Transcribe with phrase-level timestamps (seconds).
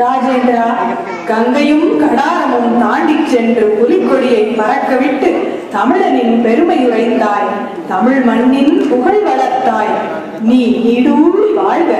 [0.00, 0.66] ராஜேந்திரா
[1.30, 5.30] கங்கையும் கடாரமும் தாண்டிச் சென்று புலிக்கொடியை பறக்கவிட்டு
[5.72, 7.50] தமிழனின் பெருமை உரைத்தாய்
[7.88, 9.92] தமிழ் மண்ணின் புகழ் வளர்த்தாய்.
[10.46, 11.90] நீ நீடூழி வாழ்க.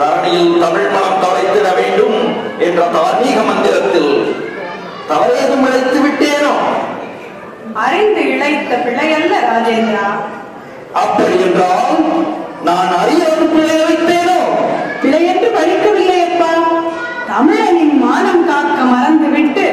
[0.00, 2.18] தரணியில் தமிழ் மனம் தழைத்திட வேண்டும்
[2.66, 4.12] என்ற தார்மீக மந்திரத்தில்
[5.10, 6.54] தவறேதும் இழைத்து விட்டேனோ?
[7.84, 10.06] அறிந்து இழைத்த பிழையல்ல ராஜேந்திரா.
[10.96, 11.98] அப்படி என்றால்
[12.64, 14.38] நான் அறியாத பிள்ளை வைத்தேனோ
[15.02, 16.52] பிழையென்று படிக்கவில்லை அப்பா
[17.28, 19.66] தமிழனின் மானம் காக்க மறந்துவிட்டு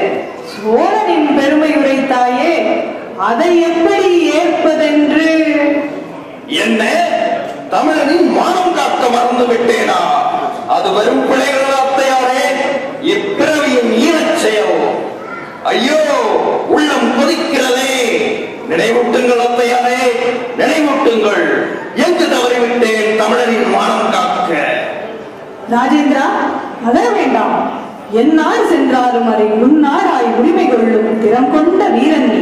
[0.53, 2.51] சோழனின் பெருமை உரைத்தாயே
[3.27, 5.29] அதை எப்படி ஏற்பதென்று
[6.59, 6.81] என்ன
[7.71, 9.99] தமிழனின் மானம் காக்க மறந்து விட்டேனா
[10.75, 12.45] அது வெறும் பிள்ளைகள் அத்தையாரே
[13.13, 14.75] இப்பிறவியின் ஈரச் செயல்
[15.71, 15.99] ஐயோ
[16.67, 17.93] உள்ளம் கொதிக்கிறதே.
[18.69, 20.01] நினைவூட்டுங்கள் அத்தையாரே
[20.59, 21.45] நினைவூட்டுங்கள்.
[22.05, 24.51] எங்கு தவறிவிட்டேன் தமிழரின் மானம் காக்க.
[25.73, 26.27] ராஜேந்திரா
[26.87, 27.55] அதர வேண்டாம்.
[28.21, 32.41] எந்நாடு சென்றாலும் அதை முன்னாராய் உரிமை கொள்ளும் திறம் கொண்ட வீரன் நீ.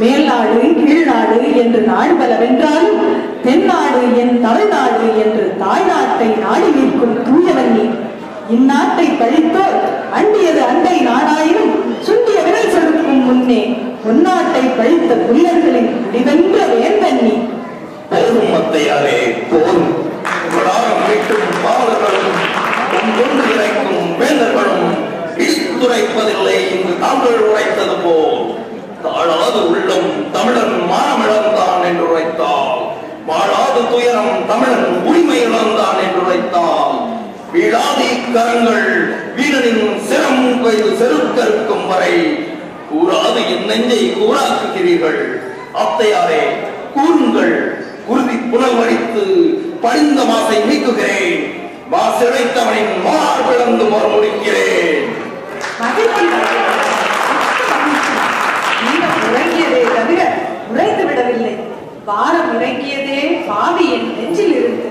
[0.00, 2.96] மேல்நாடு கீழ்நாடு என்று நாடு பல வென்றாலும்
[3.44, 7.84] தென்னாடு என் தமிழ்நாடு என்று தாய்நாட்டை நாடி நிற்கும் தூயவன் நீ.
[8.56, 9.76] இந்நாட்டை பழித்தோர்
[10.18, 11.74] அண்டியது அண்டை நாடாயினும்
[12.06, 12.70] சுண்டிய விரல்
[13.24, 13.60] முன்னே
[14.04, 17.34] பொன்னாட்டை பழித்த புலியர்களின் முடிவென்ற வேந்தன் நீ
[18.10, 19.18] போரும் மத்தையாரே
[19.50, 19.86] போரும்
[20.50, 22.40] கொடாரம் மீட்டும் பாவலர்களும்
[23.16, 24.90] கொண்டு இறைக்கும் வேந்தர்களும்
[26.74, 28.42] இங்கு தாங்கள் உரைத்தது போல்.
[29.02, 32.80] தாழாது உள்ளம் தமிழன் மானமிழந்தான் என்று உரைத்தால்.
[33.26, 36.94] வாழாது துயரம் தமிழன் உரிமை இழந்தான் என்று உரைத்தால்.
[37.52, 38.88] வீழாதி கரங்கள்
[40.70, 42.14] சிரம் கொய்து வரை
[42.90, 45.20] கூறாது என் நெஞ்சை கூறாக்குகிறீர்கள்.
[45.74, 46.42] அத்தையாரே
[46.94, 47.82] கூறுங்கள்.
[48.06, 49.24] குருதி புனல்வடித்து
[49.80, 51.42] படிந்த மாசை நீக்குகிறேன்.
[51.92, 55.02] வாசிழைத்தவனின் மார் விளந்து போர் முடிக்கிறேன்.
[59.34, 60.32] உறங்கியதே தவிர
[60.70, 61.54] உறைந்து விடவில்லை.
[62.04, 64.88] பாரம் இறங்கியதே பாவி என் நெஞ்சில் இருந்து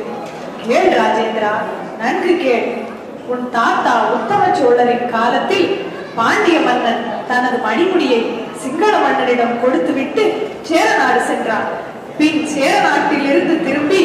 [0.68, 1.54] கேள் ராஜேந்திரா
[2.00, 2.83] நன்கு கேள்.
[3.30, 5.68] உன் தாத்தா உத்தம சோழரின் காலத்தில்
[6.16, 8.22] பாண்டிய மன்னன் தனது மணிமுடியை
[8.64, 10.24] சிங்கள மன்னனிடம் கொடுத்துவிட்டு
[10.62, 11.70] சேரநாடு சென்றார்
[12.18, 14.02] பின் சேரநாட்டில் இருந்து திரும்பி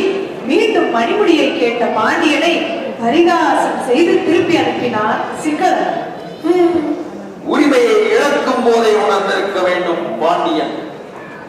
[0.47, 2.53] மீண்டும் மணிமுடியை கேட்ட பாண்டியனை
[3.01, 5.97] பரிகாசம் செய்து திருப்பி அனுப்பினார் சிங்களன்
[7.47, 10.73] உரிமையை இழக்கும் போதே உணர்ந்திருக்க வேண்டும் பாண்டியன்.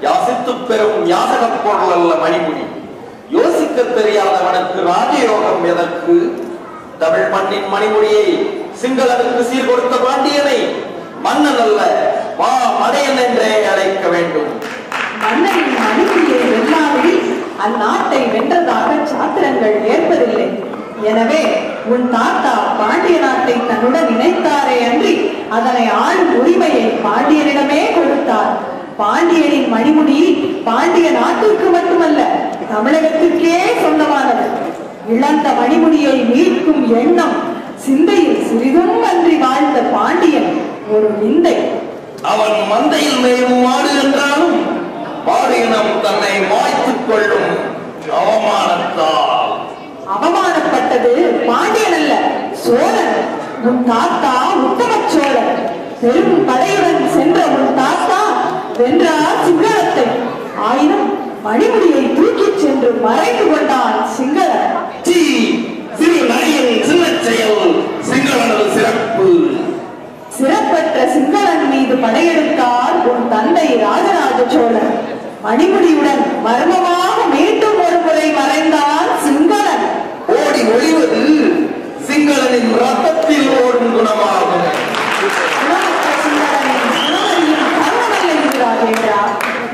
[0.02, 2.64] யாசித்து பெறும் யாசகப் பொருள் அல்ல மணிமுடி.
[3.30, 6.16] யோசிக்க தெரியாதவனுக்கு ராஜயோகம் எதற்கு?
[7.02, 8.26] தமிழ் மண்ணின் மணிமொழியை
[8.82, 10.58] சிங்களனுக்கு சீர் கொடுத்த பாண்டியனை
[11.26, 11.80] மன்னன் அல்ல
[12.40, 12.52] வா
[12.82, 14.52] மடையன் என்றே அழைக்க வேண்டும்.
[15.24, 17.16] மன்னனின் மணிமொழியை வெல்லாமல்
[17.66, 20.48] அந்நாட்டை வென்றதாக சாத்திரங்கள் ஏற்பதில்லை.
[21.10, 21.42] எனவே
[21.94, 25.14] உன் தாத்தா பாண்டிய நாட்டை தன்னுடன் இணைத்தாரே அன்றி
[25.58, 28.54] அதனை ஆளும் உரிமையை பாண்டியனிடமே கொடுத்தார்.
[29.02, 30.20] பாண்டியனின் மணிமுடி
[30.68, 32.22] பாண்டிய நாட்டிற்கு மட்டுமல்ல
[32.72, 34.04] தமிழகத்திற்கே சொந்த
[35.14, 37.38] இழந்த மணிமுடியை மீட்கும் எண்ணம்
[37.76, 40.50] சிந்தையில் சிறிதும் அன்றி வாழ்ந்த பாண்டியன்
[40.92, 41.56] ஒரு விந்தை.
[42.22, 44.58] அவன் மந்தையில் மேயும் மாடு என்றாலும்
[45.26, 47.52] மாடு இனம் தன்னை மாய்த்துக் கொள்ளும்
[48.20, 49.52] அவமானத்தால்.
[50.16, 51.14] அவமானப்பட்டது
[51.48, 52.14] பாண்டியன் அல்ல
[52.66, 53.16] சோழன்.
[53.64, 54.34] உன் தாத்தா
[54.66, 55.52] உத்தம சோழன்.
[56.02, 58.22] பெரும் படையுடன் சென்ற உன் தாத்தா
[58.78, 60.06] வென்றார் சிங்களத்தை.
[60.68, 61.08] ஆயினும்
[61.46, 63.79] மணிமுடியை தூக்கிச் சென்று மறைந்து கொண்டான்
[75.50, 79.86] மணிமுடியுடன் மர்மமாக மீண்டும் ஒரு முறை மறைந்தான் சிங்களன்
[80.36, 81.22] ஓடி ஒளிவது
[82.08, 84.68] சிங்களனின் ரத்தத்தில் ஓடும் குணமாகும்.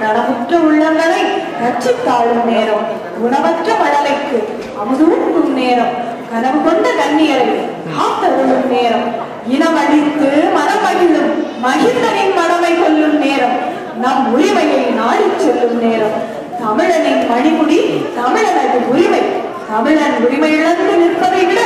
[0.01, 1.21] நலமுற்ற உள்ளங்களை
[1.61, 2.85] ரட்சித்தாளும் நேரம்
[3.17, 4.39] குணமற்ற மழலைக்கு
[4.81, 5.93] அமுதூட்டும் நேரம்
[6.31, 7.47] கனவு கொண்ட கண்ணியரை
[7.89, 9.07] காத்தருளும் நேரம்
[9.47, 11.31] இனமழித்து மனமகிழும்
[11.65, 13.55] மகிழ்ந்தனின் மனமை கொல்லும் நேரம்
[14.03, 16.17] நம் உரிமையை நாடி செல்லும் நேரம்.
[16.61, 17.79] தமிழனின் மணிமுடி
[18.17, 19.21] தமிழனது உரிமை.
[19.71, 21.61] தமிழன் உரிமை இழந்து நிற்பதை விட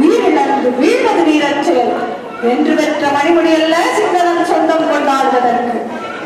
[0.00, 1.70] உயிரிழந்து வீழ்வது வீரச்
[2.42, 5.78] வென்று பெற்ற மணிமுடி அல்ல சிங்களம் சொந்தம் கொண்டாடுவதற்கு.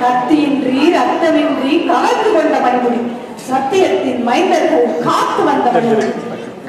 [0.03, 3.01] கத்தியின்றி ரத்தமின்றி கலந்து கொண்ட மணிமுடி.
[3.49, 6.09] சத்தியத்தின் மைந்தர்கள் காத்து வந்த மணிமுடி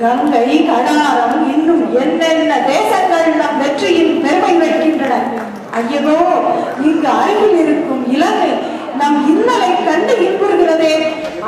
[0.01, 5.15] கங்கை கடாரம் இன்னும் என்னென்ன தேசங்கள் நம் வெற்றியின் பெருமை வைக்கின்றன
[5.79, 6.15] ஐயகோ
[6.87, 8.51] இங்கு அருகில் இருக்கும் இலங்கை
[8.99, 10.93] நம் இன்னலை கண்டு இன்புறுகிறதே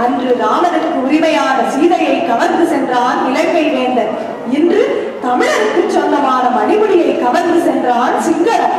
[0.03, 4.13] அன்று ராமனுக்கு உரிமையான சீதையை கவர்ந்து சென்றான் இலங்கை வேந்தன்
[4.51, 4.81] இன்று
[5.23, 8.75] தமிழருக்கு சொந்தமான மணிமுடியை கவர்ந்து சென்றான் என்றான் சிங்களன்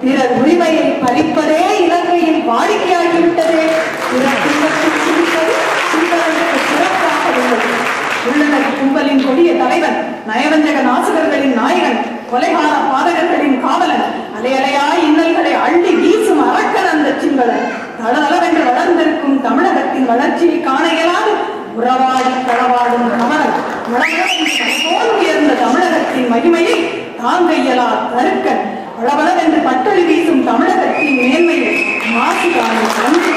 [0.00, 3.62] பிறர் உரிமையை பறிப்பதே இலங்கையின் வாடிக்கையாகிவிட்டதே.
[4.04, 5.54] பிறர் துன்பத்தில் சிரிப்பது
[5.92, 7.70] சிங்களனுக்கு சிறப்பாக உள்ளது.
[8.28, 9.98] உள்ளனர் கும்பலின் கொடிய தலைவன்
[10.28, 12.00] நயவஞ்சக நாசகர்களின் நாயகன்
[12.32, 14.04] கொலைகால பாதகர்களின் காவலன்
[14.38, 17.64] அலையலையாய் இன்னல்களை அள்ளி வீசும் அரக்கன் அந்த சிங்களன்
[18.00, 21.32] தளதளவென்று வளர்ந்திருக்கும் தமிழகத்தின் வளர்ச்சியை காண இயலாது.
[21.76, 23.56] உறவாடி களவாடும் கமலன்
[25.14, 26.78] உயர்ந்த தமிழகத்தின் மகிமையை
[27.20, 28.62] தாங்க இயலா கருக்கன்
[28.96, 31.74] பளபளவென்று பட்டொளி வீசும் தமிழகத்தின் மேன்மையை
[32.14, 33.32] மாசு காணும் கண்டு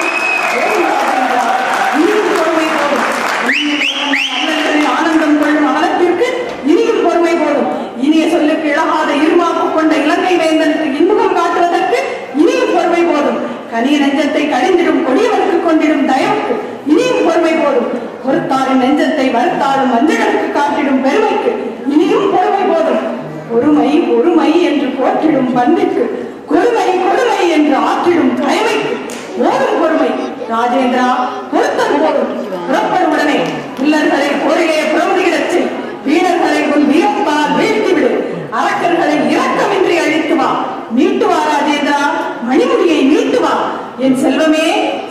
[4.93, 6.27] ஆனந்தம் கொள்ளும் அவலத்திற்கு
[6.65, 7.69] இனியும் பொறுமை போடும்
[8.01, 11.99] இனிய சொல்லுக்கு இழகாத இருமாப்பு கொண்ட இலங்கை வேந்தனுக்கு இன்முகம் காட்டுவதற்கு
[12.35, 13.39] இனியும் பொறுமை போதும்
[13.73, 16.55] கனிய நெஞ்சத்தை கடிந்திடும் கொடியவருக்கு கொண்டிடும் தயவுக்கு
[16.87, 17.89] இனியும் பொறுமை போதும்
[18.23, 21.51] பொறுத்தாரின் நெஞ்சத்தை வருத்தாலும் மஞ்சளுக்கு காட்டிடும் பெருமைக்கு
[21.93, 23.03] இனியும் பொறுமை போதும்.
[23.49, 26.03] பொறுமை பொறுமை என்று போற்றிடும் பண்புக்கு
[26.49, 28.95] கொடுமை கொடுமை என்று ஆற்றிடும் கயமைக்கு
[29.37, 30.09] போதும் பொறுமை
[30.49, 31.07] ராஜேந்திரா
[31.51, 32.33] பொருத்தம் போதும்.
[32.65, 33.37] புறப்படுவுடனே
[33.79, 35.69] உள்ளர்களை பிள்ளர்களை போரிலே செய்
[36.05, 38.11] வீரர்களை உன் வீரத்தால் வீழ்த்திவிடு
[38.59, 40.49] அரக்கர்களை இரக்கமின்றி அழித்து வா.
[40.91, 42.01] மீட்டு வா ராஜேந்திரா.
[42.49, 43.53] மணிமுடியை மீட்டு வா.
[43.99, 44.67] என் செல்வமே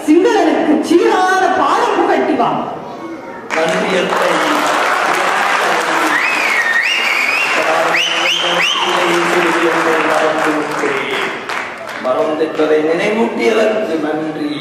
[0.06, 2.50] சிங்களனுக்கு சீரான பாடம் புகட்டி வா
[3.54, 4.28] நன்றியத்தை
[12.52, 14.54] மறந்திருப்பதை நினைவூட்டியதற்கு நன்றி.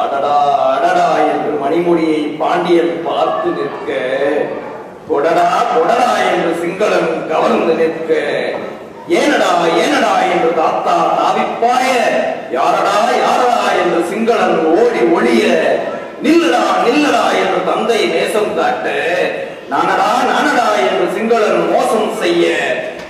[0.00, 0.34] அடடா
[0.66, 3.88] அடடா என்று மணிமொழியை பாண்டியன் பார்த்து நிற்க
[5.08, 8.10] கொடடா கொடடா என்று சிங்களன் கவர்ந்து நிற்க
[9.18, 9.50] ஏனடா
[9.82, 11.88] ஏனடா என்று தாத்தா தாவிப்பாய
[12.56, 15.44] யாரடா யாரடா என்று சிங்களன் ஓடி ஒளிய
[16.22, 18.86] நில்லடா நில்லடா என்று தந்தை நேசம் காட்ட
[19.72, 22.44] நானடா நானடா என்று சிங்களன் மோசம் செய்ய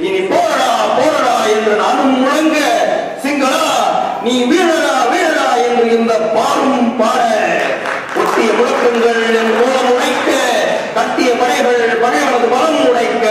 [0.01, 2.57] இனி போடா போரடா என்று நானும் முழங்க
[4.29, 7.21] நீ வீரரா வீரரா என்று இந்த பாடும் பாட
[8.21, 9.21] ஒட்டிய முழக்கங்கள்
[9.53, 10.31] மூலம் உடைக்க
[10.97, 13.27] கட்டிய படைகள் பகைவனது பலம் உடைக்க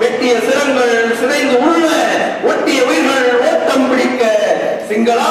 [0.00, 1.88] வெட்டிய சிரங்கள் சிதைந்து உள்ள
[2.50, 4.22] ஒட்டிய உயிர்கள் ஓட்டம் பிடிக்க
[4.88, 5.30] சிங்களா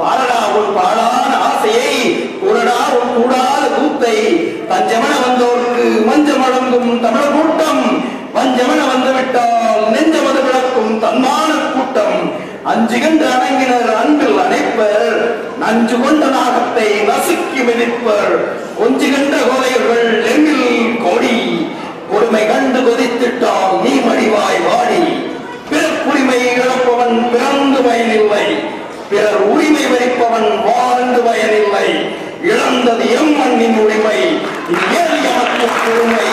[0.00, 1.92] பாடடா உன் பாடான ஆசையை
[2.40, 4.16] கூறடா உன் கூடாத கூத்தை
[4.70, 7.84] தஞ்சமன வந்தோருக்கு மஞ்சம் வழங்கும் தமிழ் கூட்டம்
[8.34, 12.18] பஞ்சமன வந்துவிட்டால் நெஞ்சமது விளக்கும் தன்மான கூட்டம்
[12.70, 15.18] அஞ்சு கண்டு அணங்கினர் அன்பில் அணைப்பர்
[15.62, 18.34] நஞ்சு கொண்ட நாகத்தை நசுக்கி மிதிப்பர்.
[18.80, 21.36] கொஞ்சு கண்ட கோதையர்கள் எங்கில் கொடி
[22.10, 25.02] கொடுமை கண்டு கொதித்திட்டால் நீ மடிவாய் வாடி
[25.70, 28.46] பிறப்புரிமை இழப்பவன் பிறந்து பயனில்லை.
[29.10, 31.88] பிறர் உரிமை வரிப்பவன் வாழ்ந்து பயனில்லை.
[32.50, 34.18] இழந்தது எம் மண்ணின் உரிமை
[34.72, 35.18] இது ஏழு
[35.92, 36.26] உரிமை